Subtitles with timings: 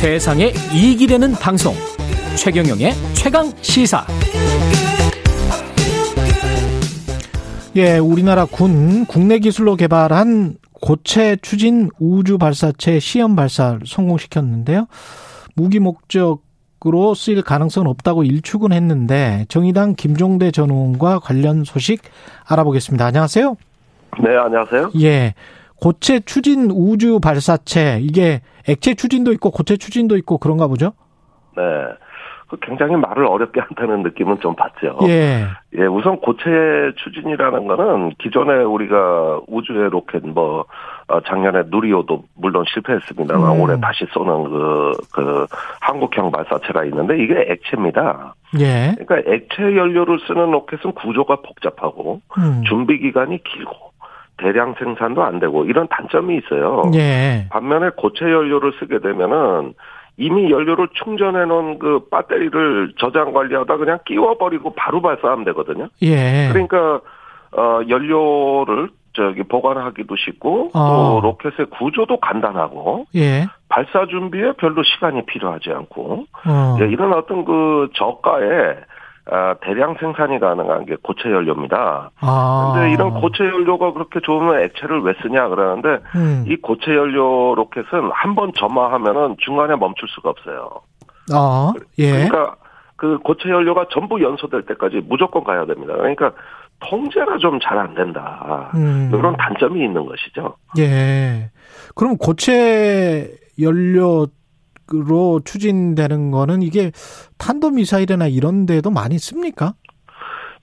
[0.00, 1.74] 세상에 이익이 되는 방송
[2.34, 4.02] 최경영의 최강 시사
[7.76, 14.86] 예, 우리나라 군 국내 기술로 개발한 고체 추진 우주 발사체 시험 발사를 성공시켰는데요.
[15.54, 22.00] 무기 목적으로 쓰일 가능성은 없다고 일축은 했는데 정의당 김종대 전 의원과 관련 소식
[22.48, 23.04] 알아보겠습니다.
[23.04, 23.54] 안녕하세요.
[24.22, 24.92] 네, 안녕하세요.
[25.02, 25.34] 예.
[25.80, 30.92] 고체 추진 우주 발사체 이게 액체 추진도 있고 고체 추진도 있고 그런가 보죠?
[31.56, 31.62] 네.
[32.50, 34.98] 그 굉장히 말을 어렵게 한다는 느낌은 좀 받죠.
[35.04, 35.46] 예.
[35.78, 36.50] 예, 우선 고체
[36.96, 40.64] 추진이라는 거는 기존에 우리가 우주의 로켓 뭐
[41.06, 43.60] 어, 작년에 누리호도 물론 실패했습니다만 음.
[43.60, 45.46] 올해 다시 쏘는 그, 그
[45.80, 48.34] 한국형 발사체가 있는데 이게 액체입니다.
[48.58, 48.96] 예.
[48.98, 52.62] 그러니까 액체 연료를 쓰는 로켓은 구조가 복잡하고 음.
[52.66, 53.89] 준비 기간이 길고
[54.40, 56.90] 대량 생산도 안 되고 이런 단점이 있어요.
[56.94, 57.46] 예.
[57.50, 59.74] 반면에 고체 연료를 쓰게 되면은
[60.16, 65.88] 이미 연료를 충전해 놓은 그 배터리를 저장 관리하다 그냥 끼워 버리고 바로 발사하면 되거든요.
[66.02, 66.48] 예.
[66.52, 67.00] 그러니까
[67.52, 71.20] 어 연료를 저기 보관하기도 쉽고 어.
[71.20, 73.46] 또 로켓의 구조도 간단하고 예.
[73.68, 76.76] 발사 준비에 별로 시간이 필요하지 않고 어.
[76.80, 78.89] 예, 이런 어떤 그 저가에 아,
[79.64, 82.10] 대량 생산이 가능한 게 고체 연료입니다.
[82.20, 82.72] 아.
[82.74, 86.44] 근데 이런 고체 연료가 그렇게 좋으면 액체를 왜 쓰냐 그러는데 음.
[86.48, 90.70] 이 고체 연료 로켓은 한 번 점화하면은 중간에 멈출 수가 없어요.
[91.32, 91.72] 아.
[91.98, 92.10] 예.
[92.28, 92.56] 그러니까
[92.96, 95.94] 그 고체 연료가 전부 연소될 때까지 무조건 가야 됩니다.
[95.96, 96.32] 그러니까
[96.80, 98.70] 통제가 좀 잘 안 된다.
[98.74, 99.10] 음.
[99.14, 100.56] 이런 단점이 있는 것이죠.
[100.78, 101.50] 예.
[101.94, 104.26] 그럼 고체 연료
[104.92, 106.90] 로 추진되는 거는 이게
[107.38, 109.74] 탄도 미사일이나 이런 데도 많이 씁니까?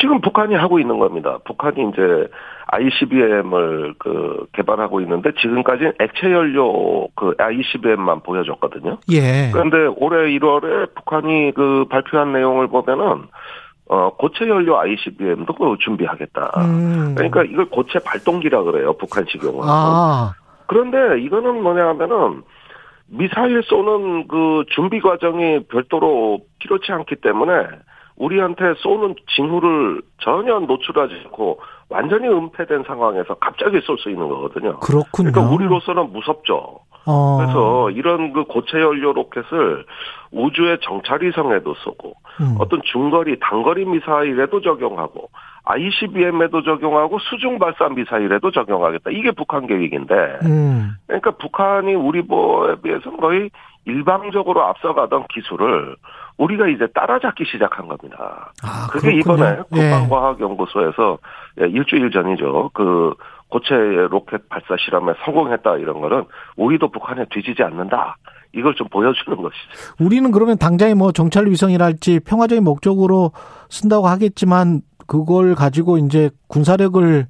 [0.00, 1.38] 지금 북한이 하고 있는 겁니다.
[1.44, 2.28] 북한이 이제
[2.66, 8.98] ICBM을 그 개발하고 있는데 지금까지는 액체 연료 그 ICBM만 보여줬거든요.
[9.10, 9.50] 예.
[9.52, 13.26] 그런데 올해 1월에 북한이 그 발표한 내용을 보면은
[13.88, 16.52] 어 고체 연료 ICBM도 그 준비하겠다.
[16.58, 17.14] 음.
[17.14, 18.94] 그러니까 이걸 고체 발동기라 그래요.
[18.94, 19.64] 북한식 용어로.
[19.66, 20.32] 아.
[20.66, 22.42] 그런데 이거는 뭐냐 하면은
[23.12, 27.52] 미사일 쏘는 그 준비 과정이 별도로 필요치 않기 때문에
[28.16, 34.78] 우리한테 쏘는 징후를 전혀 노출하지 않고 완전히 은폐된 상황에서 갑자기 쏠 수 있는 거거든요.
[34.80, 35.30] 그렇군요.
[35.30, 36.80] 그러니까 우리로서는 무섭죠.
[37.04, 37.36] 어.
[37.38, 39.84] 그래서 이런 그 고체 연료 로켓을
[40.30, 42.56] 우주의 정찰위성에도 쏘고 음.
[42.58, 45.28] 어떤 중거리, 단거리 미사일에도 적용하고
[45.64, 49.10] ICBM에도 적용하고 수중 발사 미사일에도 적용하겠다.
[49.10, 50.14] 이게 북한 계획인데
[50.44, 50.92] 음.
[51.06, 53.50] 그러니까 북한이 우리 보에 비해서는 거의
[53.84, 55.96] 일방적으로 앞서가던 기술을
[56.38, 58.52] 우리가 이제 따라잡기 시작한 겁니다.
[58.62, 59.34] 아, 그게 그렇군요.
[59.34, 59.90] 이번에 예.
[59.90, 61.18] 국방과학연구소에서
[61.60, 62.70] 예, 일주일 전이죠.
[62.74, 63.14] 그
[63.48, 66.24] 고체 로켓 발사 실험에 성공했다 이런 거는
[66.56, 68.16] 우리도 북한에 뒤지지 않는다.
[68.54, 69.94] 이걸 좀 보여주는 것이죠.
[70.00, 73.32] 우리는 그러면 당장에 뭐 정찰 위성이랄지 평화적인 목적으로
[73.68, 77.26] 쓴다고 하겠지만 그걸 가지고 이제 군사력을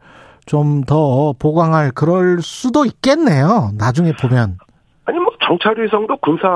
[0.46, 3.70] 좀 더 보강할 그럴 수도 있겠네요.
[3.78, 4.58] 나중에 보면.
[5.04, 6.48] 아니 뭐 정찰 위성도 군사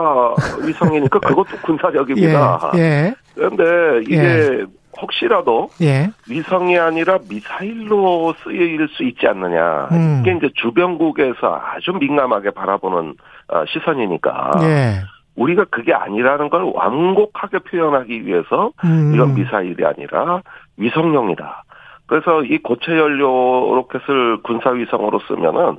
[0.65, 2.73] 위성이니까 그것도 군사력입니다.
[2.77, 2.81] 예.
[2.81, 3.15] 예.
[3.35, 4.65] 그런데 이게
[5.01, 6.11] 혹시라도 예.
[6.29, 9.89] 위성이 아니라 미사일로 쓰일 수 있지 않느냐.
[9.93, 10.23] 음.
[10.23, 13.15] 이게 이제 주변국에서 아주 민감하게 바라보는
[13.49, 15.03] 어, 시선이니까 예.
[15.37, 19.13] 우리가 그게 아니라는 걸 완곡하게 표현하기 위해서 음.
[19.15, 20.43] 이건 미사일이 아니라
[20.77, 21.65] 위성용이다.
[22.07, 25.79] 그래서 이 고체 연료 로켓을 군사 위성으로 쓰면은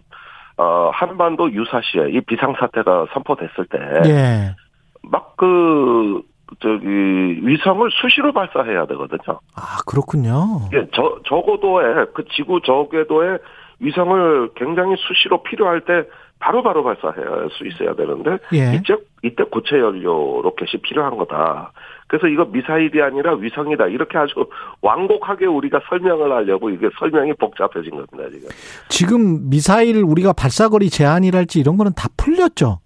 [0.58, 4.56] 어 한반도 유사시에 이 비상 사태가 선포됐을 때 예.
[5.04, 6.22] 막그
[6.60, 9.40] 저기 위성을 수시로 발사해야 되거든요.
[9.56, 10.62] 아, 그렇군요.
[10.74, 13.38] 예, 저 저고도에 그 지구 저궤도에
[13.80, 16.04] 위성을 굉장히 수시로 필요할 때
[16.40, 18.76] 바로바로 발사할 수 있어야 되는데 예.
[18.76, 21.72] 이때 이때 고체 연료 로켓이 필요한 거다.
[22.08, 23.88] 그래서 이거 미사일이 아니라 위성이다.
[23.88, 24.34] 이렇게 아주
[24.82, 28.50] 완곡하게 우리가 설명을 하려고 이게 설명이 복잡해진 겁니다, 지금.
[28.90, 32.80] 지금 미사일 우리가 발사거리 제한이랄지 이런 거는 다 풀렸죠.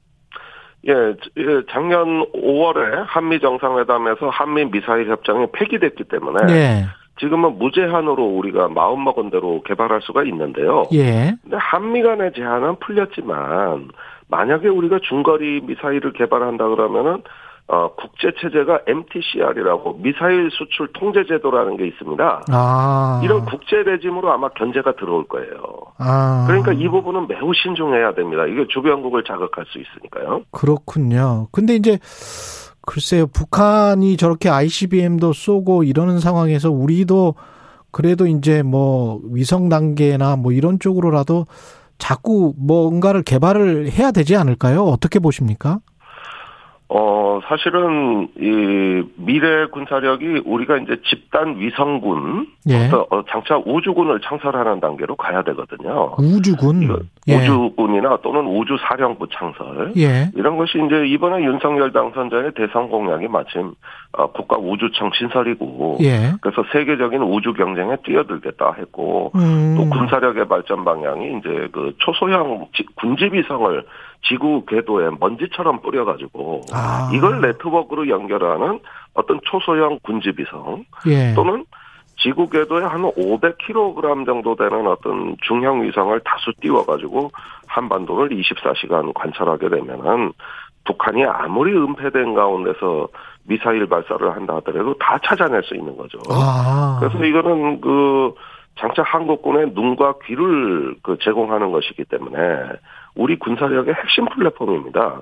[0.88, 0.94] 예,
[1.38, 6.86] 예, 작년 5월에 한미 정상회담에서 한미 미사일 협정이 폐기됐기 때문에 예.
[7.20, 10.86] 지금은 무제한으로 우리가 마음먹은 대로 개발할 수가 있는데요.
[10.94, 11.36] 예.
[11.44, 13.90] 근데 한미 간의 제한은 풀렸지만
[14.28, 17.22] 만약에 우리가 중거리 미사일을 개발한다 그러면은
[17.74, 22.44] 어 국제 체제가 MTCR이라고 미사일 수출 통제 제도라는 게 있습니다.
[22.52, 23.22] 아.
[23.24, 25.54] 이런 국제 레짐으로 아마 견제가 들어올 거예요.
[25.98, 26.44] 아.
[26.48, 28.46] 그러니까 이 부분은 매우 신중해야 됩니다.
[28.46, 30.42] 이게 주변국을 자극할 수 있으니까요.
[30.52, 31.48] 그렇군요.
[31.54, 31.98] 근데 이제
[32.82, 37.36] 글쎄요, 북한이 저렇게 ICBM도 쏘고 이러는 상황에서 우리도
[37.92, 41.46] 그래도 이제 뭐 위성 단계나 뭐 이런 쪽으로라도
[41.98, 44.84] 자꾸 뭔가를 개발을 해야 되지 않을까요?
[44.84, 45.80] 어떻게 보십니까?
[46.94, 52.90] 어, 사실은, 이, 미래 군사력이 우리가 이제 집단 위성군, 예.
[52.92, 56.16] 어, 장차 우주군을 창설하는 단계로 가야 되거든요.
[56.18, 57.08] 우주군.
[57.28, 57.36] 예.
[57.38, 59.94] 우주군이나 또는 우주 사령부 창설.
[59.98, 60.32] 예.
[60.36, 63.74] 이런 것이 이제 이번에 윤석열 당선자의 대선 공약이 마침
[64.14, 66.34] 어, 국가 우주청 신설이고 예.
[66.42, 69.76] 그래서 세계적인 우주 경쟁에 뛰어들겠다 했고 음.
[69.78, 73.86] 또 군사력의 발전 방향이 이제 그 초소형 지- 군집위성을
[74.24, 77.10] 지구 궤도에 먼지처럼 뿌려가지고 아.
[77.14, 78.80] 이걸 네트워크로 연결하는
[79.14, 81.34] 어떤 초소형 군집위성 예.
[81.36, 81.66] 또는
[82.22, 87.32] 지구 궤도에 한 500kg 정도 되는 어떤 중형 위성을 다수 띄워가지고
[87.68, 90.34] 한반도를 24시간 관찰하게 되면은
[90.86, 93.08] 북한이 아무리 은폐된 가운데서
[93.44, 96.20] 미사일 발사를 한다 하더라도 다 찾아낼 수 있는 거죠.
[96.30, 96.98] 아.
[97.00, 98.34] 그래서 이거는 그
[98.80, 102.38] 장차 한국군의 눈과 귀를 그 제공하는 것이기 때문에
[103.16, 105.22] 우리 군사력의 핵심 플랫폼입니다.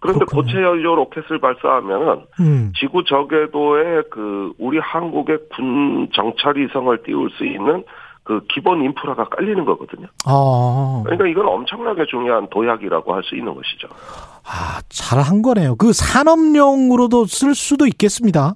[0.00, 0.42] 그런데 그렇군요.
[0.42, 2.72] 고체 연료 로켓을 발사하면은 음.
[2.78, 7.84] 지구 저궤도에 그 우리 한국의 군 정찰 위성을 띄울 수 있는
[8.24, 10.06] 그 기본 인프라가 깔리는 거거든요.
[10.28, 11.02] 어.
[11.04, 13.88] 그러니까 이건 엄청나게 중요한 도약이라고 할 수 있는 것이죠.
[14.44, 15.76] 아, 잘 한 거네요.
[15.76, 18.54] 그 산업용으로도 쓸 수도 있겠습니다.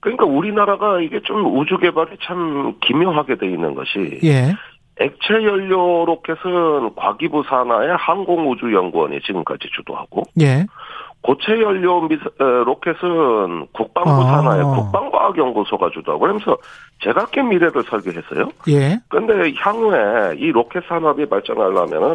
[0.00, 4.54] 그러니까 우리나라가 이게 좀 우주 개발이 참 기묘하게 돼 있는 것이 예.
[5.00, 10.66] 액체 연료 로켓은 과기부 산하의 항공우주연구원이 지금까지 주도하고 예.
[11.22, 14.24] 고체 연료 미 로켓은 국방부 아.
[14.24, 16.56] 산하의 국방과학연구소가 주도하고 그러면서
[17.02, 18.50] 제각기 미래를 설계했어요.
[18.68, 18.98] 예.
[19.08, 22.14] 근데 향후에 이 로켓 산업이 발전하려면은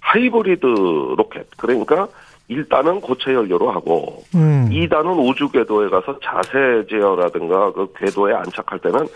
[0.00, 0.66] 하이브리드
[1.16, 2.08] 로켓 그러니까
[2.50, 4.68] 1단은 고체 연료로 하고 음.
[4.70, 9.06] 2단은 우주 궤도에 가서 자세 제어라든가 그 궤도에 안착할 때는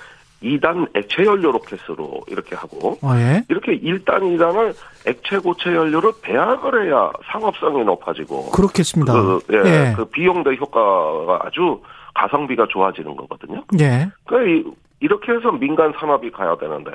[0.43, 3.45] 2단 액체 연료 로켓으로 이렇게 하고 어, 예.
[3.49, 4.75] 이렇게 1단, 2단을
[5.07, 9.13] 액체 고체 연료를 배합을 해야 상업성이 높아지고 그렇겠습니다.
[9.13, 9.93] 그, 예, 예.
[9.97, 11.81] 그 비용 대 효과가 아주
[12.15, 13.63] 가성비가 좋아지는 거거든요.
[13.81, 14.09] 예.
[14.27, 16.93] 그러니까 이- 이렇게 해서 민간 산업이 가야 되는데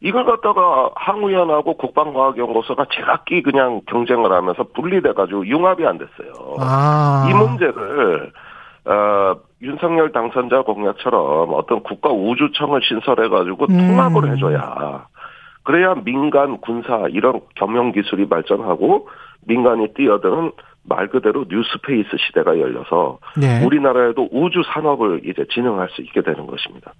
[0.00, 6.56] 이걸 갖다가 항우연하고 국방과학연구소가 제각기 그냥 경쟁을 하면서 분리돼 가지고 융합이 안 됐어요.
[6.60, 7.26] 아.
[7.30, 8.32] 이 문제를
[8.86, 13.88] 어, 윤석열 당선자 공약처럼 어떤 국가 우주청을 신설해가지고 음.
[13.88, 15.06] 통합을 해줘야
[15.62, 19.08] 그래야 민간 군사 이런 겸용 기술이 발전하고
[19.46, 20.52] 민간이 뛰어드는
[20.86, 23.64] 말 그대로 New Space 시대가 열려서 예.
[23.64, 26.92] 우리나라에도 우주 산업을 이제 진행할 수 있게 되는 것입니다.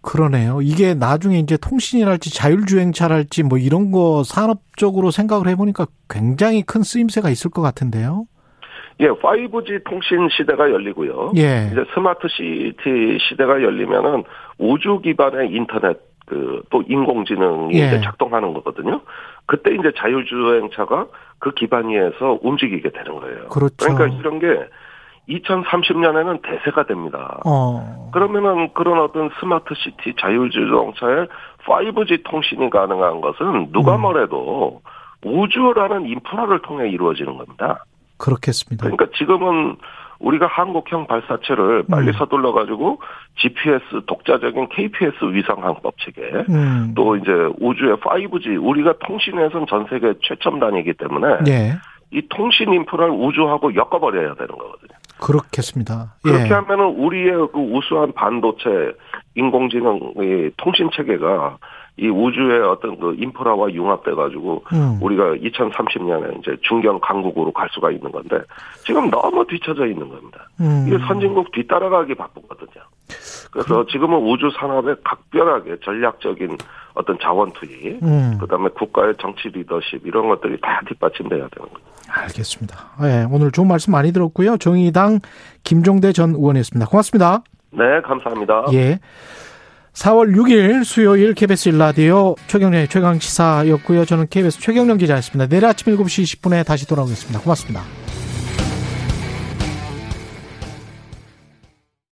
[0.00, 0.60] 그러네요.
[0.62, 7.50] 이게 나중에 이제 통신이랄지 자율주행차랄지 뭐 이런 거 산업적으로 생각을 해보니까 굉장히 큰 쓰임새가 있을
[7.50, 8.24] 것 같은데요.
[9.00, 11.32] 예, 5G 통신 시대가 열리고요.
[11.36, 11.68] 예.
[11.72, 14.24] 이제 스마트 시티 시대가 열리면은
[14.58, 17.86] 우주 기반의 인터넷 그 또 인공지능이 예.
[17.86, 19.02] 이제 작동하는 거거든요.
[19.46, 21.06] 그때 이제 자율주행차가
[21.38, 23.48] 그 기반 위에서 움직이게 되는 거예요.
[23.48, 23.76] 그렇죠.
[23.78, 24.46] 그러니까 이런 게
[25.28, 27.40] 2030년에는 대세가 됩니다.
[27.44, 28.10] 어.
[28.12, 31.26] 그러면은 그런 어떤 스마트 시티 자율주행차에
[31.66, 34.02] 5G 통신이 가능한 것은 누가 음.
[34.02, 34.80] 뭐래도
[35.24, 37.84] 우주라는 인프라를 통해 이루어지는 겁니다.
[38.22, 38.84] 그렇겠습니다.
[38.84, 39.76] 그러니까 지금은
[40.20, 42.12] 우리가 한국형 발사체를 빨리 음.
[42.12, 43.00] 서둘러 가지고
[43.38, 46.92] GPS 독자적인 KPS 위상 항법 체계 음.
[46.94, 51.72] 또 이제 우주의 5G 우리가 통신에선 전 세계 최첨단이기 때문에 예.
[52.12, 54.96] 이 통신 인프라를 우주하고 엮어버려야 되는 거거든요.
[55.20, 56.14] 그렇겠습니다.
[56.22, 56.52] 그렇게 예.
[56.52, 58.92] 하면은 우리의 그 우수한 반도체
[59.34, 61.58] 인공지능 이 통신 체계가
[61.98, 64.98] 이 우주의 어떤 그 인프라와 융합돼 가지고 음.
[65.02, 68.40] 우리가 2030년에 이제 중견 강국으로 갈 수가 있는 건데
[68.84, 70.48] 지금 너무 뒤쳐져 있는 겁니다.
[70.60, 70.86] 음.
[70.88, 72.84] 이게 선진국 뒤따라가기 바쁘거든요.
[73.50, 76.56] 그래서 지금은 우주 산업에 각별하게 전략적인
[76.94, 78.38] 어떤 자원 투입, 음.
[78.40, 81.84] 그다음에 국가의 정치 리더십 이런 것들이 다 뒷받침돼야 되는 거죠.
[82.08, 82.76] 알겠습니다.
[83.02, 84.56] 예, 오늘 좋은 말씀 많이 들었고요.
[84.56, 85.20] 정의당
[85.64, 86.88] 김종대 전 의원이었습니다.
[86.88, 87.42] 고맙습니다.
[87.70, 88.66] 네, 감사합니다.
[88.72, 88.98] 예.
[89.94, 94.04] 4월 6일 수요일 KBS 일라디오 최경련의 최강시사였고요.
[94.04, 95.48] 저는 KBS 최경련 기자였습니다.
[95.48, 97.40] 내일 아침 7시 20분에 다시 돌아오겠습니다.
[97.40, 98.01] 고맙습니다.